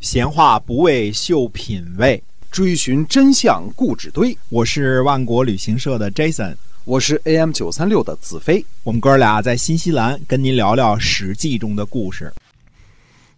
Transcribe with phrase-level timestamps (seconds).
[0.00, 4.36] 闲话不为秀品味，追寻真相故纸堆。
[4.48, 8.64] 我是万国旅行社的 Jason，我是 AM 九三六的子飞。
[8.84, 12.32] 我们哥俩在新西兰跟您聊聊《史记》中的故事。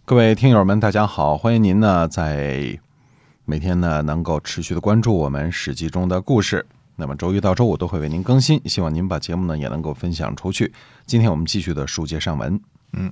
[0.05, 2.77] 各位听友们，大家好，欢迎您呢在
[3.45, 6.63] 每天呢能够持续的关注我们《史记》中的故事。
[6.95, 10.71] 那么周一到周五都会为您更新，希望您把节目呢也能够分享出去。
[11.07, 12.61] 今天我们继续的书接上文。
[12.93, 13.11] 嗯，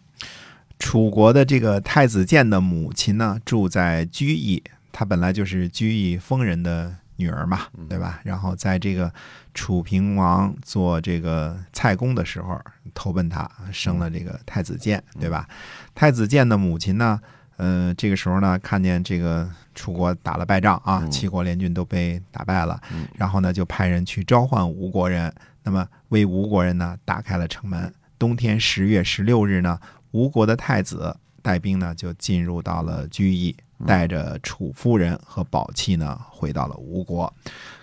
[0.79, 8.21] 楚国的这个太子建的母亲呢，住在居邑，她本来就是居邑封人的女儿嘛，对吧？
[8.23, 9.11] 然后在这个
[9.53, 12.59] 楚平王做这个蔡公的时候，
[12.93, 15.47] 投奔他，生了这个太子建，对吧？
[15.93, 17.19] 太子建的母亲呢，
[17.57, 22.79] 呃，这个时候呢，看见这个楚国打了败仗啊，七国联军都被打败了，
[23.15, 25.31] 然后呢，就派人去召唤吴国人，
[25.63, 27.93] 那么为吴国人呢打开了城门。
[28.17, 29.79] 冬天十月十六日呢，
[30.11, 33.55] 吴国的太子带兵呢就进入到了居邑，
[33.85, 37.33] 带着楚夫人和宝器呢回到了吴国。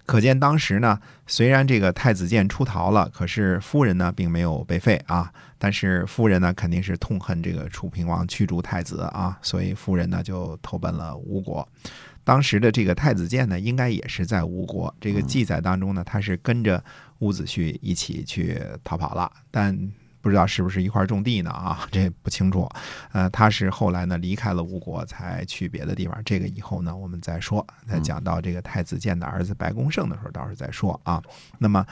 [0.05, 5.33] 可见当时呢，虽然这个太子建出逃了，可是夫人呢并没有被废啊。
[5.59, 11.67] 但是夫人呢肯定是痛恨这个楚平王驱逐太子啊，所以夫人呢就投奔了吴国。
[12.25, 14.95] 当时的这个太子建呢，应该也是在吴国。
[15.01, 16.83] 这个记载当中呢，他是跟着
[17.21, 19.91] 伍子胥一起去逃跑了，但。
[20.27, 21.51] 不知道是不是一块种地呢？
[21.53, 22.69] 啊， 这不清楚。
[23.13, 26.21] 呃，他是后来呢离开了吴国，才去别的地方。
[26.25, 27.65] 这个以后呢我们再说。
[27.87, 31.23] 再讲到这个太子建的儿子白公胜的时候，到时候再说啊。
[31.59, 31.87] 那么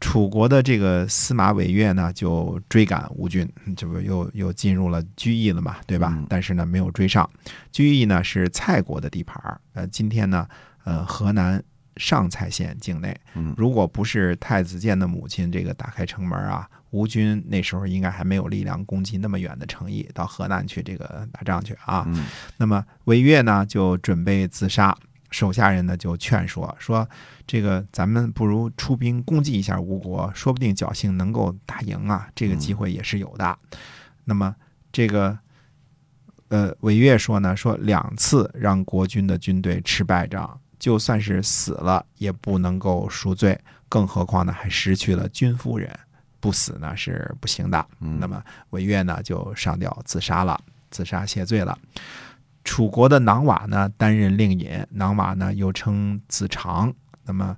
[0.00, 6.20] 楚国的这个司马韦越呢，就追赶吴军，这不又又进入了居易了嘛，对吧？
[6.28, 7.30] 但是呢没有追上。
[7.70, 9.60] 居易呢是蔡国的地盘儿。
[9.74, 10.48] 呃，今天呢，
[10.82, 11.62] 呃，河南
[11.98, 13.14] 上蔡县境内。
[13.56, 16.68] 如果不是太子建的母亲这个打开城门啊。
[16.90, 22.08] 吴军那时候应该还没有力量攻击那么远的城邑，到河南去这个打仗去啊。
[22.56, 24.96] 那么韦越呢就准备自杀，
[25.30, 27.06] 手下人呢就劝说说
[27.46, 33.58] ：“这个咱们不如出兵攻击一下吴国，说不定侥幸能够打赢啊，这个机会也是有的。”
[34.24, 34.56] 那么
[34.90, 35.38] 这个
[36.48, 43.58] 呃韦越说呢，说两次让国军的军队吃败仗，就算是死了也不能够赎罪，
[43.88, 45.90] 更何况呢还失去了君夫人。
[46.40, 48.40] 不死呢是不行的，那么
[48.70, 51.76] 韦越呢就上吊自杀了，自杀谢罪了。
[52.62, 56.94] 楚国的囊瓦呢担任令尹，囊瓦呢又称子长。
[57.24, 57.56] 那么，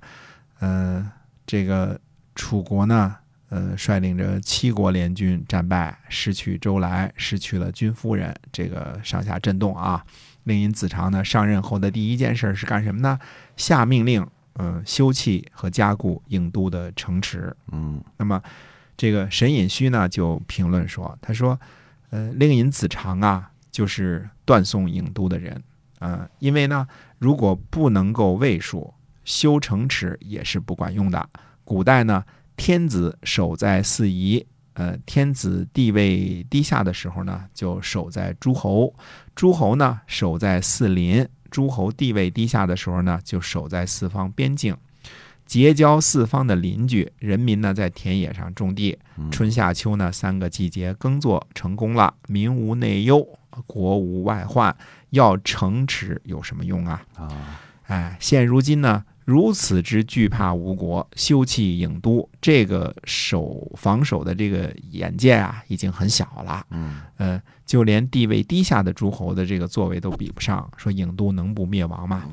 [0.59, 1.11] 呃，
[1.45, 1.99] 这个
[2.33, 3.15] 楚国呢，
[3.51, 10.03] 呃，率领着七国联军战败，失去周来，失去了君夫人，这个上下震动啊。
[10.45, 13.19] 令尹子长呢上任后的第一件事是干什么呢？
[13.55, 14.25] 下命令，
[14.55, 17.55] 嗯，修葺和加固郢都的城池。
[17.71, 18.41] 嗯，那么。
[18.97, 21.59] 这个沈尹虚呢就评论说：“他说，
[22.11, 25.63] 呃，令尹子长啊，就是断送郢都的人，
[25.97, 28.93] 呃，因为呢，如果不能够卫戍，
[29.25, 31.27] 修城池也是不管用的。
[31.63, 32.23] 古代呢，
[32.61, 38.93] 天子守在四夷，呃，天子地位低下的时候呢，就守在诸侯；
[39.33, 44.77] 诸侯呢，守在四邻；诸侯地位低下的时候呢，就守在四方边境。”
[45.43, 48.95] 结交四方的邻居，人民呢在田野上种地，
[49.31, 53.27] 春夏秋呢三个季节耕作成功了，民无内忧，
[53.65, 54.73] 国无外患，
[55.09, 57.03] 要城池有什么用啊？
[57.15, 66.65] 啊，哎，现如今呢如此之惧怕吴国，修葺郢都，这个守防守的这个眼界啊已经很小了。
[66.69, 72.23] 嗯，呃，就连地位低下的诸侯的这个作为都比不上，说郢都能不灭亡吗？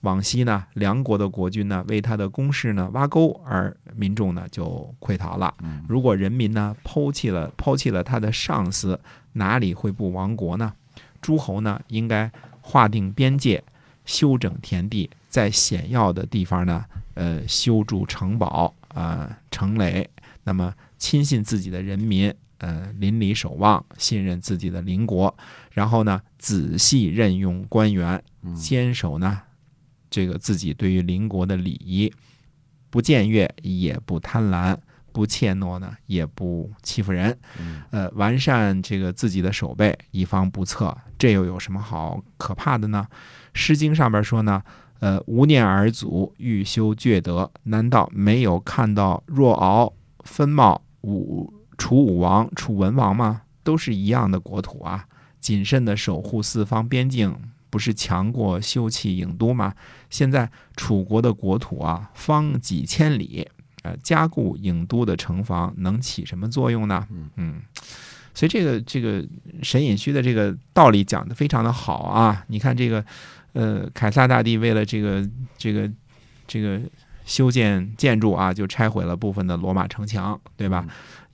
[0.00, 5.54] 往昔呢，梁国的国君呢为他的宫室呢挖沟，而民众呢就溃逃了。
[5.86, 8.98] 如果人民呢抛弃了抛弃了他的上司，
[9.34, 10.72] 哪里会不亡国呢？
[11.22, 12.28] 诸侯呢应该
[12.60, 13.62] 划定边界，
[14.04, 20.06] 修整田地，在险要的地方呢，呃，修筑城堡啊城垒。
[20.44, 25.34] 那么亲信自己的人民，呃，邻里守望，信任自己的邻国，
[25.72, 28.22] 然后呢仔细任用官员，
[28.54, 29.40] 坚守呢。
[30.10, 32.12] 这个自己对于邻国的礼仪，
[32.90, 34.76] 不僭越也不贪婪，
[35.12, 37.38] 不怯懦呢，也不欺负人，
[37.90, 43.06] 呃，完善这个自己的守备，以防不测，这又有什么好可怕的呢？
[43.52, 44.60] 《诗经》上边说呢，
[45.00, 49.92] 呃，无念而祖欲修厥德，难道没有看到若敖、
[50.24, 53.42] 分茂、武楚武王、楚文王吗？
[53.62, 55.06] 都是一样的国土啊，
[55.40, 57.36] 谨慎的守护四方边境。
[57.70, 59.72] 不是强过修葺郢都吗？
[60.10, 63.46] 现在楚国的国土啊，方几千里，
[63.84, 67.06] 呃，加固郢都的城防能起什么作用呢？
[67.36, 67.62] 嗯，
[68.34, 69.24] 所以这个这个
[69.62, 72.44] 神隐虚的这个道理讲得非常的好啊！
[72.48, 73.04] 你看这个，
[73.52, 75.90] 呃，凯撒大帝为了这个这个
[76.46, 76.80] 这个
[77.24, 80.86] 修建建筑啊，就拆毁了部分的罗马城墙，对吧？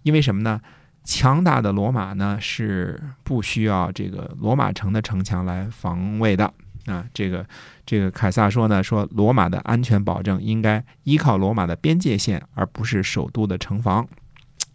[0.03, 0.61] 因为什么呢？
[1.05, 6.53] 强大的罗马呢是不需要这个罗马城的城墙来防卫的
[6.87, 7.07] 啊。
[7.15, 7.47] 这个
[7.87, 14.05] 这个凯撒说呢，说罗马的安全保证应该依靠罗马的边界线，而不是首都的城防。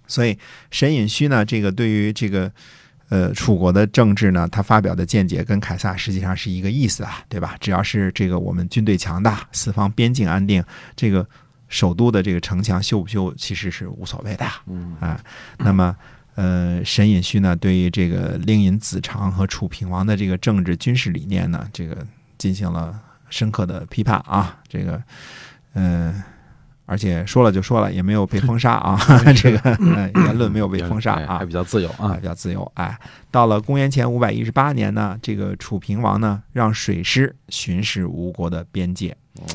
[0.07, 0.37] 所以
[0.69, 2.49] 沈隐虚呢，这个对于这个
[3.11, 7.55] 呃楚国的政治呢，他发表的见解跟凯撒实际上是一个意思啊，对吧？
[7.59, 10.63] 只要是这个我们军队强大，四方边境安定，
[10.95, 11.23] 这个
[11.69, 14.45] 首都的这个城墙修不修其实是无所谓的。
[14.65, 15.21] 嗯啊，
[15.59, 15.95] 那么。
[16.35, 22.97] 呃，沈尹戌呢，对于这个令尹子长和楚平王的这个政治军事理念呢，这个进行了
[23.29, 24.57] 深刻的批判啊。
[24.65, 25.03] 这个，
[25.73, 26.23] 嗯、
[26.91, 28.99] 而且说了就说了，也没有被封杀啊。
[29.33, 29.57] 这个、
[29.95, 32.27] 呃言论没有被封杀啊哎还，比较自由啊，啊比。
[32.27, 32.69] 较自由。
[32.75, 32.99] 哎，
[33.31, 39.15] 到了公元前五百一十八年呢，这个楚平王呢让水师巡视吴国的边界。
[39.41, 39.47] 哦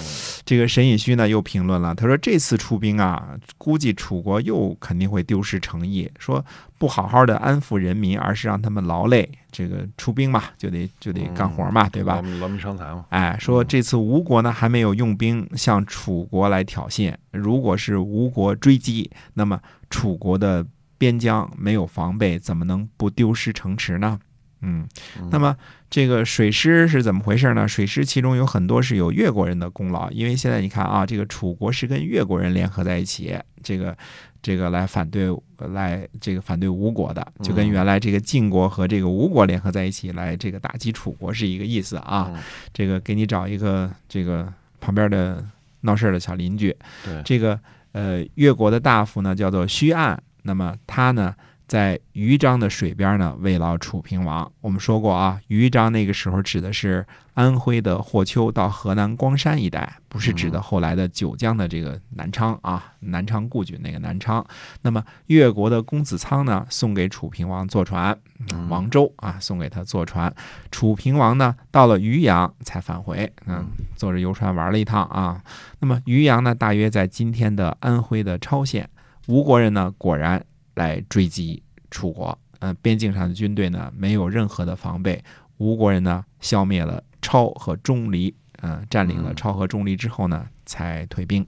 [0.45, 6.45] 这个沈尹戌呢又评论了，他说这次出兵啊，估计楚国又肯定会丢失诚意，说
[6.79, 9.29] 不好好的安抚人民，而是让他们劳累。
[9.51, 13.07] 这个出兵嘛，就得就得干活嘛，对吧劳民伤财嘛。
[13.09, 19.59] 哎，说这次吴国呢还没有用兵向楚国来挑衅，如果是吴国追击，那么
[19.91, 20.65] 楚国的
[20.97, 24.21] 边疆没有防备，怎么能不丢失城池呢？
[24.63, 24.87] 嗯，
[25.31, 25.57] 那么
[25.91, 27.69] 这个水师是怎么回事呢？
[27.69, 33.97] 水师其中有很多是有越国人的功劳，因为现在你看啊，这个楚国是跟越国人联合在一起，这个
[34.41, 42.31] 这个来反对来这个反对吴国的，就跟原来这个晋国和这个吴国联合在一起来这个打击楚国是一个意思啊。
[42.35, 42.43] 嗯
[42.73, 45.45] 这个给你找一个这个旁边的
[45.83, 46.75] 闹事儿的小邻居。
[47.05, 47.59] 对，这个
[47.93, 51.35] 呃越国的大夫呢叫做胥岸，那么他呢
[51.67, 54.51] 在豫章的水边呢慰劳楚平王。
[54.61, 57.05] 我们说过啊，豫章那个时候指的是
[57.35, 64.47] 安徽的霍丘到河南光山一带，不是指的后来的九江的这个南昌啊，南昌故郡那个南昌。
[64.83, 68.17] 那么越国的公子仓呢送给楚平王坐船，
[68.53, 70.33] 嗯王周啊送给他坐船。
[70.71, 73.67] 楚平王呢到了渔阳才返回，嗯，
[73.97, 75.43] 坐着游船玩了一趟啊。
[75.81, 78.89] 那么渔阳呢，大约在今天的安徽的超县。
[79.27, 80.41] 吴国人呢，果然
[80.77, 85.23] 来追击楚国，呃，边境上的军队呢没有任何的防备，
[85.59, 91.45] 吴国人呢消灭了超和钟离，呃，占领了超和钟离之后呢，才退兵。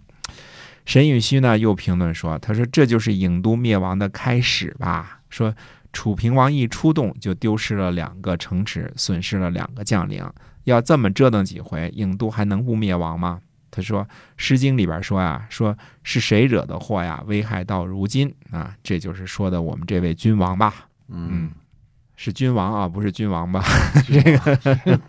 [0.84, 5.20] 沈允熙呢又评论说：“他说这就是郢都灭亡的开始吧？
[5.28, 5.54] 说
[5.92, 10.26] 楚平王一出动就丢失了两个城池，损失了两个将领，
[10.64, 14.04] 要这么折腾几回，郢都还能不灭亡吗？”他说，
[14.36, 20.86] 《诗经》里边说啊，说是谁惹的祸呀，危害到如今啊，这就是说的我们这位君王吧？
[21.08, 21.50] 嗯，
[22.16, 23.62] 是君王啊，不是君王吧？
[24.06, 25.00] 这个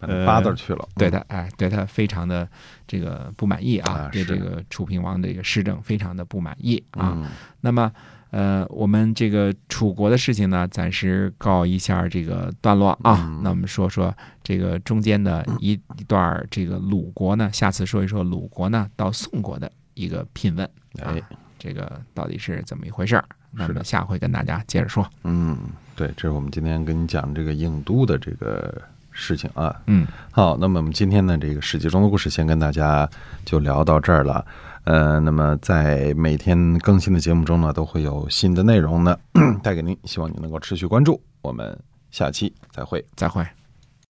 [0.00, 0.88] 呃八字儿去了。
[0.96, 2.48] 对他，哎，对他非常的
[2.86, 7.14] 这个不满意啊对这个楚平王这个施政非常的不满意啊。
[7.16, 7.26] 嗯，
[7.60, 7.90] 那么，
[8.32, 13.28] 呃，我们这个楚国的事情呢，暂时告一下这个段落啊。
[13.28, 14.12] 嗯那我们说说
[14.42, 20.64] 这个中间的一一段儿这个鲁国呢，下次说一说鲁国呢到宋国的一个聘问
[21.02, 21.22] 啊哎，，
[21.58, 23.24] 这个到底是怎么一回事儿？
[23.50, 25.06] 那么下回跟大家接着说。
[25.24, 25.58] 嗯，
[25.94, 28.80] 对，这是我们今天跟你讲这个郢都的这个
[29.10, 29.78] 事情啊。
[29.84, 33.06] 嗯，好，那么我们今天呢这个史记中的故事，先跟大家
[33.44, 34.42] 就聊到这儿了。
[34.84, 39.16] 呃，那么在每天更新的节目中呢，都会有新的内容呢
[39.62, 41.20] 带给您，希望您能够持续关注。
[41.42, 41.78] 我们
[42.10, 43.04] 下期再会。
[43.14, 43.61] 再会。